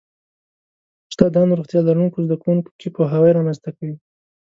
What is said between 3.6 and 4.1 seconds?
کوي.